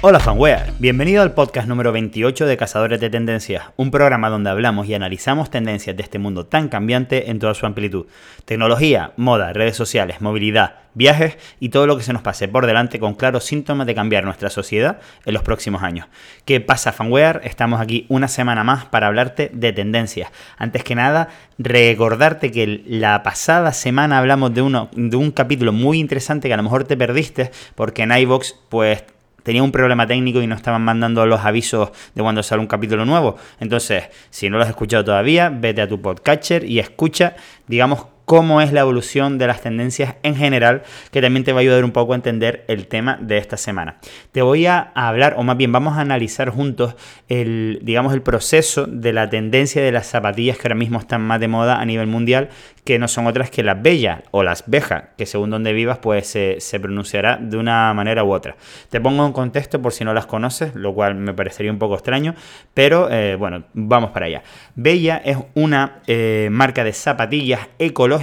[0.00, 4.86] Hola fanware, bienvenido al podcast número 28 de Cazadores de Tendencias, un programa donde hablamos
[4.86, 8.06] y analizamos tendencias de este mundo tan cambiante en toda su amplitud.
[8.44, 13.00] Tecnología, moda, redes sociales, movilidad, viajes y todo lo que se nos pase por delante
[13.00, 16.06] con claros síntomas de cambiar nuestra sociedad en los próximos años.
[16.44, 17.40] ¿Qué pasa fanware?
[17.42, 20.30] Estamos aquí una semana más para hablarte de tendencias.
[20.58, 25.98] Antes que nada, recordarte que la pasada semana hablamos de, uno, de un capítulo muy
[25.98, 29.02] interesante que a lo mejor te perdiste porque en iVox pues
[29.48, 33.06] tenía un problema técnico y no estaban mandando los avisos de cuando sale un capítulo
[33.06, 33.36] nuevo.
[33.60, 37.34] Entonces, si no lo has escuchado todavía, vete a tu podcatcher y escucha,
[37.66, 41.62] digamos, cómo es la evolución de las tendencias en general, que también te va a
[41.62, 44.00] ayudar un poco a entender el tema de esta semana.
[44.32, 46.94] Te voy a hablar, o más bien vamos a analizar juntos
[47.30, 51.40] el, digamos, el proceso de la tendencia de las zapatillas que ahora mismo están más
[51.40, 52.50] de moda a nivel mundial,
[52.84, 56.26] que no son otras que las bellas o las bejas, que según donde vivas, pues
[56.26, 58.56] se, pronunciará de una manera u otra.
[58.90, 61.94] Te pongo en contexto por si no las conoces, lo cual me parecería un poco
[61.94, 62.34] extraño,
[62.74, 64.42] pero eh, bueno, vamos para allá.
[64.74, 68.17] Bella es una eh, marca de zapatillas ecológicas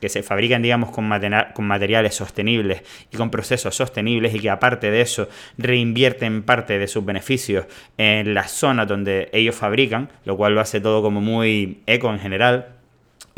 [0.00, 1.10] que se fabrican, digamos, con,
[1.54, 6.86] con materiales sostenibles y con procesos sostenibles y que aparte de eso reinvierten parte de
[6.86, 11.82] sus beneficios en la zona donde ellos fabrican, lo cual lo hace todo como muy
[11.86, 12.77] eco en general.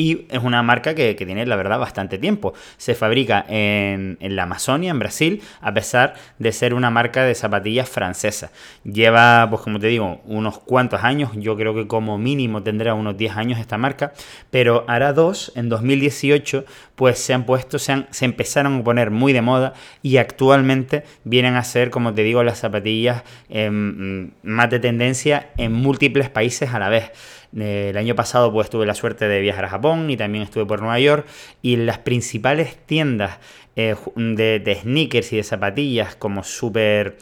[0.00, 2.54] Y es una marca que, tiene, la verdad, bastante tiempo.
[2.78, 7.86] Se fabrica en, la Amazonia, en Brasil, a pesar de ser una marca de zapatillas
[7.86, 8.50] francesa.
[8.82, 11.32] Lleva, pues como te digo, unos cuantos años.
[11.34, 14.14] Yo creo que como mínimo tendrá unos 10 años esta marca.
[14.50, 16.64] Pero hará dos, en 2018,
[16.94, 21.56] pues se han puesto, se, se empezaron a poner muy de moda y actualmente vienen
[21.56, 26.78] a ser, como te digo, las zapatillas em, más de tendencia en múltiples países a
[26.78, 27.12] la vez.
[27.56, 30.80] El año pasado pues tuve la suerte de viajar a Japón y también estuve por
[30.80, 31.26] Nueva York.
[31.62, 33.38] Y las principales tiendas
[33.76, 37.18] eh, de, sneakers y de zapatillas como súper...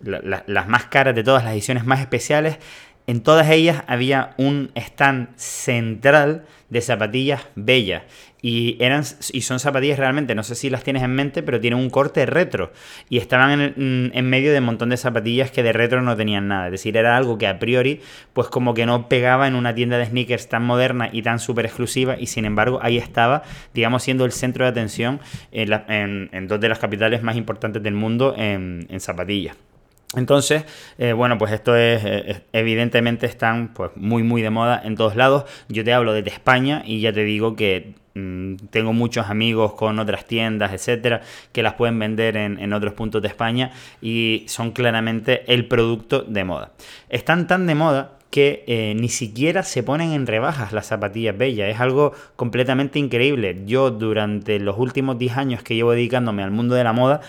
[0.00, 2.58] las más caras de todas las ediciones más especiales,
[3.12, 8.04] en todas ellas había un stand central de zapatillas bellas.
[8.40, 11.78] Y, eran, y son zapatillas realmente, no sé si las tienes en mente, pero tienen
[11.78, 12.72] un corte retro.
[13.10, 16.48] Y estaban en, en, medio de un montón de zapatillas que de retro no tenían
[16.48, 16.68] nada.
[16.68, 18.00] Es decir, era algo que a priori,
[18.32, 21.66] pues como que no pegaba en una tienda de sneakers tan moderna y tan súper
[21.66, 22.16] exclusiva.
[22.18, 23.42] Y sin embargo, ahí estaba,
[23.74, 25.20] digamos, siendo el centro de atención
[25.52, 29.54] en, en, dos de las capitales más importantes del mundo en zapatillas.
[30.14, 30.64] Entonces,
[30.98, 35.16] eh, bueno, pues esto es, eh, evidentemente están pues muy muy de moda en todos
[35.16, 35.44] lados.
[35.68, 39.98] Yo te hablo desde España y ya te digo que mm, tengo muchos amigos con
[39.98, 43.70] otras tiendas, etcétera, que las pueden vender en, otros puntos de España
[44.02, 46.72] y son claramente el producto de moda.
[47.08, 51.68] Están tan de moda que eh, ni siquiera se ponen en rebajas las zapatillas bellas.
[51.68, 53.62] Es algo completamente increíble.
[53.66, 57.20] Yo durante los últimos 10 años que llevo dedicándome al mundo de la moda,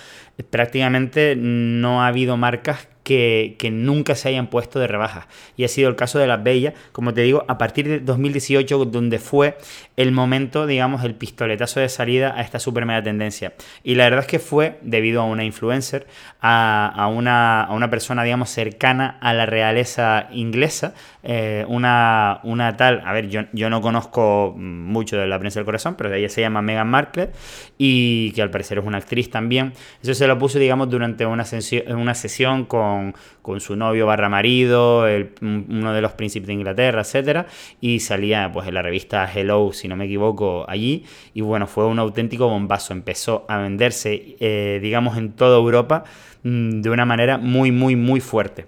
[0.50, 5.28] prácticamente no ha habido marcas que, nunca se hayan puesto de rebajas.
[5.58, 8.86] Y ha sido el caso de las Bellas, como te digo, a partir de 2018,
[8.86, 9.58] donde fue
[9.98, 13.54] el momento, digamos, el pistoletazo de salida a esta super mega tendencia.
[13.84, 16.08] Y la verdad es que fue debido a una influencer,
[16.42, 20.94] a, una, a una, persona, digamos, cercana a la realeza inglesa,
[21.24, 25.66] eh, una, una tal, a ver, yo, yo no conozco mucho de la prensa del
[25.66, 27.32] corazón, pero ella se llama Meghan Markle
[27.78, 29.74] y que al parecer es una actriz también.
[30.02, 31.46] Eso se lo puso, digamos, durante una,
[31.88, 32.93] una sesión con
[33.42, 35.06] con, su novio barra marido,
[35.42, 37.46] uno de los príncipes de Inglaterra, etcétera,
[37.82, 41.86] y salía pues en la revista Hello, si no me equivoco, allí, y bueno, fue
[41.86, 46.04] un auténtico bombazo, empezó a venderse, eh, digamos, en toda Europa
[46.44, 48.66] mm, de una manera muy, muy, muy fuerte.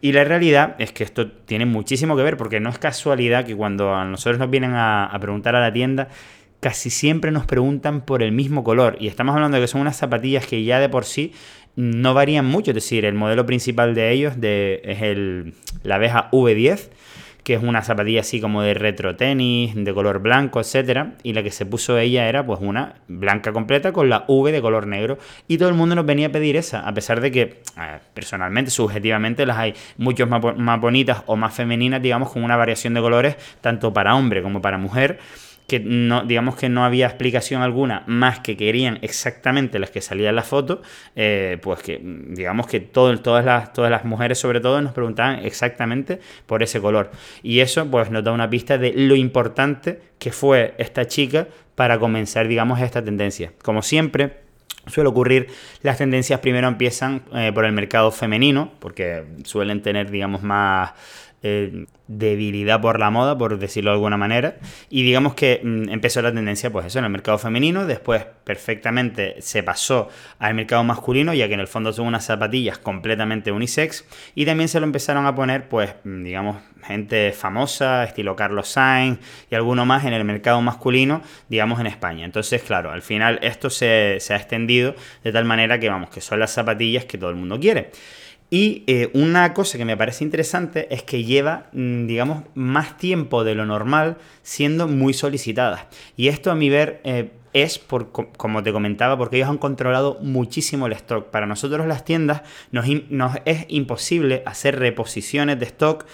[0.00, 3.56] Y la realidad es que esto tiene muchísimo que ver, porque no es casualidad que
[3.56, 6.08] cuando a nosotros nos vienen a, a preguntar a la tienda,
[6.60, 8.96] casi siempre nos preguntan por el mismo color.
[9.00, 11.32] Y estamos hablando de que son unas zapatillas que ya de por sí
[11.76, 15.54] no varían mucho, es decir, el modelo principal de ellos de, es el,
[15.84, 16.90] la abeja V10,
[17.44, 21.44] que es una zapatilla así como de retro tenis, de color blanco, etcétera, y la
[21.44, 25.18] que se puso ella era pues una blanca completa con la V de color negro,
[25.46, 27.62] y todo el mundo nos venía a pedir esa, a pesar de que
[28.12, 32.92] personalmente, subjetivamente las hay muchos más, más bonitas o más femeninas, digamos, con una variación
[32.94, 35.20] de colores tanto para hombre como para mujer
[35.68, 40.30] que no, digamos que no había explicación alguna más que querían exactamente las que salían
[40.30, 40.80] en la foto,
[41.14, 46.20] eh, pues que digamos que todas, las, todas las mujeres sobre todo nos preguntaban exactamente
[46.46, 47.10] por ese color.
[47.42, 51.98] Y eso pues nos da una pista de lo importante que fue esta chica para
[51.98, 53.52] comenzar, digamos, esta tendencia.
[53.62, 54.38] Como siempre,
[54.86, 55.48] suele ocurrir,
[55.82, 60.92] las tendencias primero empiezan eh, por el mercado femenino, porque suelen tener, digamos, más
[61.42, 64.56] eh, debilidad por la moda, por decirlo de alguna manera.
[64.90, 69.36] Y digamos que mm, empezó la tendencia, pues eso, en el mercado femenino, después perfectamente
[69.40, 70.08] se pasó
[70.38, 74.04] al mercado masculino, ya que en el fondo son unas zapatillas completamente unisex,
[74.34, 79.18] y también se lo empezaron a poner, pues, mm, digamos, gente famosa, estilo Carlos Sainz
[79.50, 82.24] y alguno más en el mercado masculino, digamos, en España.
[82.24, 86.20] Entonces, claro, al final esto se, se ha extendido de tal manera que, vamos, que
[86.20, 87.90] son las zapatillas que todo el mundo quiere.
[88.50, 93.44] Y eh, una cosa que me parece interesante es que lleva, mm, digamos, más tiempo
[93.44, 95.86] de lo normal siendo muy solicitadas.
[96.16, 100.18] Y esto a mi ver eh, es, por, como te comentaba, porque ellos han controlado
[100.22, 101.26] muchísimo el stock.
[101.26, 102.86] Para nosotros las tiendas nos,
[103.44, 106.06] es imposible hacer reposiciones de stock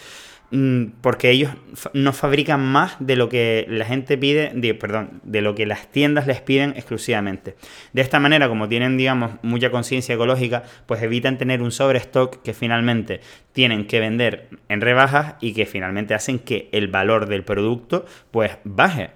[1.00, 1.52] porque ellos
[1.94, 6.26] no fabrican más de lo que la gente pide, perdón, de lo que las tiendas
[6.26, 7.56] les piden exclusivamente.
[7.92, 12.54] De esta manera, como tienen, digamos, mucha conciencia ecológica, pues evitan tener un sobrestock que
[12.54, 13.20] finalmente
[13.52, 18.52] tienen que vender en rebajas y que finalmente hacen que el valor del producto pues
[18.64, 19.10] baje.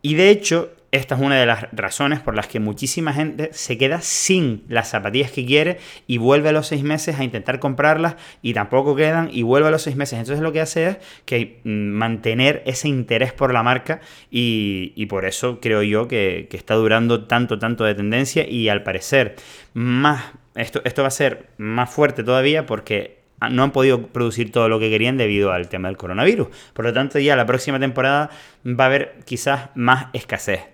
[0.00, 3.78] Y de hecho, esta es una de las razones por las que muchísima gente se
[3.78, 8.16] queda sin las zapatillas que quiere y vuelve a los seis meses a intentar comprarlas
[8.42, 10.18] y tampoco quedan y vuelve a los seis meses.
[10.18, 15.24] Entonces lo que hace es que mm, mantener ese interés por la marca y, por
[15.24, 19.36] eso creo yo que, que, está durando tanto, tanto de tendencia y al parecer
[19.72, 20.22] más,
[20.54, 24.78] esto, esto va a ser más fuerte todavía porque no han podido producir todo lo
[24.78, 26.48] que querían debido al tema del coronavirus.
[26.74, 28.30] Por lo tanto, ya la próxima temporada
[28.66, 30.71] va a haber quizás más escasez.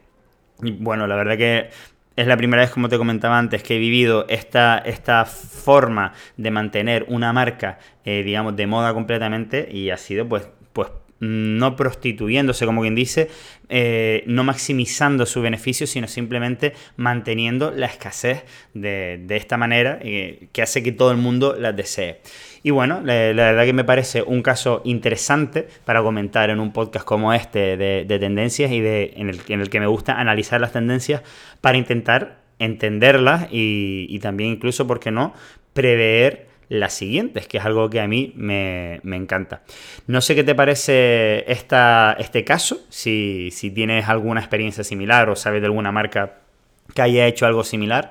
[0.63, 1.71] Y bueno, la verdad que
[2.17, 6.51] es la primera vez, como te comentaba antes, que he vivido esta, esta forma de
[6.51, 10.89] mantener una marca, eh, digamos, de moda completamente y ha sido pues, pues
[11.21, 13.29] no prostituyéndose, como quien dice,
[13.69, 18.45] eh, no maximizando su beneficio, sino simplemente manteniendo la escasez
[18.75, 22.21] de, esta manera eh, que hace que todo el mundo las desee.
[22.63, 27.05] Y bueno, la, verdad que me parece un caso interesante para comentar en un podcast
[27.05, 30.73] como este de, tendencias y de, en, el, en el que me gusta analizar las
[30.73, 31.23] tendencias
[31.61, 35.33] para intentar entenderlas y, y también incluso, ¿por qué no?,
[35.73, 39.63] prever las siguientes, que es algo que a mí me, encanta.
[40.07, 45.37] No sé qué te parece esta, este caso, si, si tienes alguna experiencia similar o
[45.37, 46.39] sabes de alguna marca
[46.95, 48.11] que haya hecho algo similar.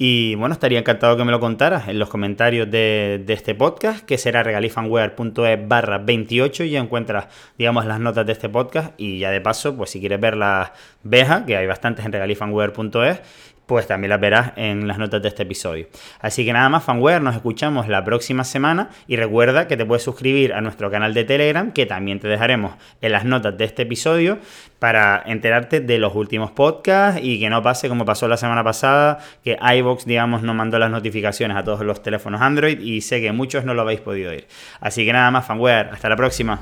[0.00, 4.16] Y bueno, estaría encantado que me lo contaras en los comentarios de, este podcast, que
[4.16, 7.26] será regalifanware.es barra 28 y ya encuentras,
[7.58, 8.92] digamos, las notas de este podcast.
[8.96, 10.70] Y ya de paso, pues si quieres ver las
[11.02, 13.20] vejas, que hay bastantes en regalifanware.es,
[13.68, 15.88] pues también las verás en las notas de este episodio.
[16.20, 20.02] Así que nada más, fanware, nos escuchamos la próxima semana y recuerda que te puedes
[20.02, 23.82] suscribir a nuestro canal de Telegram, que también te dejaremos en las notas de este
[23.82, 24.38] episodio,
[24.78, 29.18] para enterarte de los últimos podcasts y que no pase como pasó la semana pasada,
[29.44, 33.32] que iVox, digamos, no mandó las notificaciones a todos los teléfonos Android y sé que
[33.32, 34.46] muchos no lo habéis podido ir.
[34.80, 36.58] Así que nada más, fanware, hasta la próxima.